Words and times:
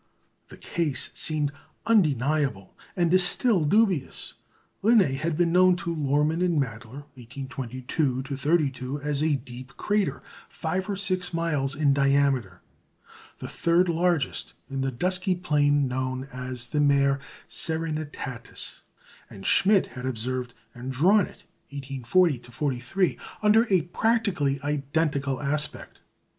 The 0.47 0.57
case 0.57 1.11
seemed 1.13 1.51
undeniable, 1.85 2.75
and 2.95 3.13
is 3.13 3.23
still 3.23 3.65
dubious. 3.65 4.33
Linné 4.81 5.15
had 5.17 5.37
been 5.37 5.51
known 5.51 5.75
to 5.75 5.93
Lohrmann 5.95 6.41
and 6.43 6.59
Mädler, 6.59 7.05
1822 7.13 8.23
32, 8.23 8.99
as 8.99 9.21
a 9.21 9.35
deep 9.35 9.77
crater, 9.77 10.23
five 10.49 10.89
or 10.89 10.95
six 10.95 11.35
miles 11.35 11.75
in 11.75 11.93
diameter, 11.93 12.63
the 13.37 13.47
third 13.47 13.89
largest 13.89 14.55
in 14.71 14.81
the 14.81 14.89
dusky 14.91 15.35
plain 15.35 15.87
known 15.87 16.23
as 16.33 16.65
the 16.69 16.81
"Mare 16.81 17.19
Serenitatis"; 17.47 18.79
and 19.29 19.45
Schmidt 19.45 19.85
had 19.93 20.07
observed 20.07 20.55
and 20.73 20.91
drawn 20.91 21.25
it, 21.27 21.43
1840 21.69 22.39
43, 22.49 23.19
under 23.43 23.67
a 23.71 23.83
practically 23.83 24.59
identical 24.63 25.39
aspect. 25.39 25.99